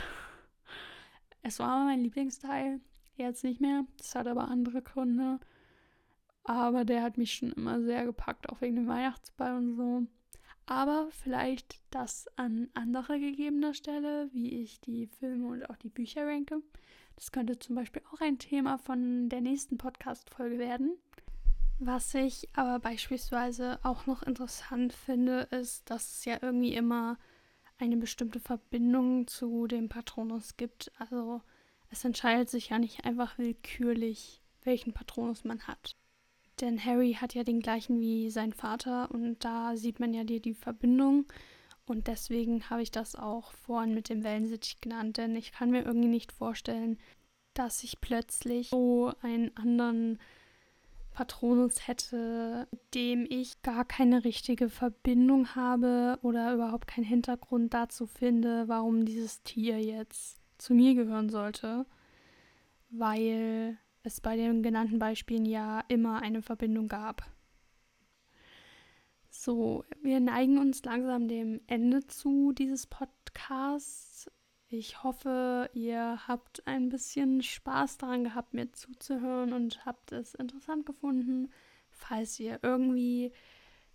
Es 1.44 1.60
war 1.60 1.86
mein 1.86 2.02
Lieblingsteil. 2.02 2.82
Jetzt 3.16 3.46
nicht 3.46 3.62
mehr. 3.62 3.86
Das 3.98 4.16
hat 4.16 4.28
aber 4.28 4.50
andere 4.50 4.82
Gründe. 4.82 5.40
Aber 6.48 6.86
der 6.86 7.04
hat 7.04 7.18
mich 7.18 7.34
schon 7.34 7.52
immer 7.52 7.82
sehr 7.82 8.06
gepackt, 8.06 8.48
auch 8.50 8.62
wegen 8.62 8.78
dem 8.78 8.88
Weihnachtsball 8.88 9.58
und 9.58 9.76
so. 9.76 10.04
Aber 10.66 11.10
vielleicht 11.12 11.82
das 11.92 12.26
an 12.38 12.70
anderer 12.74 13.20
gegebener 13.20 13.74
Stelle, 13.74 14.30
wie 14.32 14.62
ich 14.62 14.80
die 14.80 15.08
Filme 15.08 15.50
und 15.50 15.70
auch 15.70 15.76
die 15.76 15.90
Bücher 15.90 16.26
ranke. 16.26 16.62
Das 17.18 17.34
könnte 17.34 17.60
zum 17.60 17.76
Beispiel 17.76 18.02
auch 18.14 18.22
ein 18.22 18.40
Thema 18.40 18.78
von 18.78 19.28
der 19.28 19.42
nächsten 19.42 19.78
Podcast-Folge 19.78 20.58
werden. 20.58 20.96
Was 21.80 22.14
ich 22.14 22.48
aber 22.54 22.80
beispielsweise 22.80 23.80
auch 23.84 24.06
noch 24.06 24.24
interessant 24.24 24.94
finde, 24.94 25.50
ist, 25.52 25.90
dass 25.90 26.14
es 26.14 26.26
ja 26.26 26.38
irgendwie 26.42 26.76
immer 26.76 27.18
eine 27.78 27.98
bestimmte 27.98 28.40
Verbindung 28.40 29.28
zu 29.28 29.68
dem 29.68 29.90
Patronus 29.90 30.56
gibt. 30.56 30.94
Also 30.98 31.42
es 31.90 32.06
entscheidet 32.06 32.50
sich 32.50 32.70
ja 32.70 32.80
nicht 32.80 33.04
einfach 33.04 33.38
willkürlich, 33.38 34.42
welchen 34.64 34.94
Patronus 34.94 35.44
man 35.44 35.68
hat. 35.68 35.98
Denn 36.62 36.84
Harry 36.84 37.14
hat 37.14 37.34
ja 37.34 37.44
den 37.44 37.60
gleichen 37.60 38.00
wie 38.00 38.30
sein 38.30 38.54
Vater 38.54 39.12
und 39.12 39.44
da 39.44 39.76
sieht 39.76 40.00
man 40.00 40.14
ja 40.14 40.24
die, 40.24 40.42
die 40.42 40.56
Verbindung. 40.56 41.26
Und 41.86 42.08
deswegen 42.08 42.70
habe 42.70 42.82
ich 42.82 42.92
das 42.92 43.16
auch 43.16 43.52
vorhin 43.52 43.94
mit 43.94 44.10
dem 44.10 44.24
Wellensittich 44.24 44.82
genannt, 44.82 45.18
denn 45.18 45.36
ich 45.36 45.52
kann 45.52 45.72
mir 45.72 45.86
irgendwie 45.86 46.10
nicht 46.10 46.32
vorstellen, 46.32 46.98
dass 47.54 47.84
ich 47.84 48.02
plötzlich 48.02 48.70
so 48.70 49.14
einen 49.22 49.56
anderen 49.56 50.20
Patronus 51.18 51.88
hätte, 51.88 52.68
mit 52.70 52.94
dem 52.94 53.26
ich 53.28 53.62
gar 53.64 53.86
keine 53.86 54.24
richtige 54.24 54.70
Verbindung 54.70 55.56
habe 55.56 56.20
oder 56.22 56.54
überhaupt 56.54 56.88
keinen 56.88 57.06
Hintergrund 57.06 57.74
dazu 57.74 58.06
finde, 58.06 58.68
warum 58.68 59.06
dieses 59.06 59.42
Tier 59.42 59.82
jetzt 59.82 60.38
zu 60.60 60.76
mir 60.76 60.94
gehören 60.94 61.30
sollte, 61.30 61.86
weil 62.90 63.78
es 64.08 64.22
bei 64.22 64.36
den 64.36 64.64
genannten 64.64 65.00
Beispielen 65.00 65.46
ja 65.46 65.84
immer 65.88 66.22
eine 66.22 66.42
Verbindung 66.42 66.88
gab. 66.88 67.30
So, 69.30 69.86
wir 70.02 70.20
neigen 70.20 70.58
uns 70.58 70.84
langsam 70.84 71.28
dem 71.28 71.62
Ende 71.68 72.08
zu 72.08 72.54
dieses 72.54 72.88
Podcasts. 72.88 74.32
Ich 74.70 75.04
hoffe, 75.04 75.70
ihr 75.74 76.28
habt 76.28 76.66
ein 76.66 76.90
bisschen 76.90 77.44
Spaß 77.44 78.00
daran 78.00 78.24
gehabt, 78.24 78.54
mir 78.54 78.72
zuzuhören 78.72 79.54
und 79.54 79.86
habt 79.86 80.12
es 80.12 80.34
interessant 80.34 80.86
gefunden. 80.86 81.52
Falls 81.90 82.40
ihr 82.40 82.60
irgendwie 82.64 83.32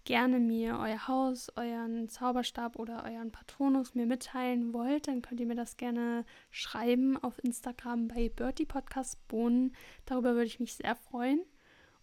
gerne 0.05 0.39
mir 0.39 0.79
euer 0.79 1.09
Haus, 1.09 1.49
euren 1.57 2.09
Zauberstab 2.09 2.79
oder 2.79 3.05
euren 3.05 3.31
Patronus 3.31 3.95
mir 3.95 4.07
mitteilen 4.07 4.73
wollt, 4.73 5.09
dann 5.09 5.23
könnt 5.23 5.41
ihr 5.41 5.47
mir 5.47 5.55
das 5.55 5.77
gerne 5.77 6.25
schreiben 6.51 7.17
auf 7.23 7.43
Instagram 7.43 8.09
bei 8.09 8.29
Bertie 8.29 8.67
Podcast 8.67 9.17
Bohnen. 9.29 9.75
Darüber 10.05 10.35
würde 10.35 10.47
ich 10.47 10.61
mich 10.61 10.75
sehr 10.75 10.97
freuen. 10.97 11.41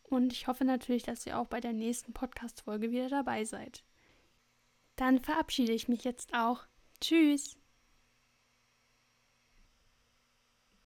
Und 0.03 0.33
ich 0.33 0.47
hoffe 0.47 0.65
natürlich, 0.65 1.03
dass 1.03 1.25
ihr 1.25 1.37
auch 1.37 1.47
bei 1.47 1.59
der 1.59 1.73
nächsten 1.73 2.13
Podcast-Folge 2.13 2.91
wieder 2.91 3.09
dabei 3.09 3.45
seid. 3.45 3.83
Dann 4.95 5.19
verabschiede 5.19 5.73
ich 5.73 5.87
mich 5.87 6.03
jetzt 6.03 6.33
auch. 6.33 6.65
Tschüss! 6.99 7.58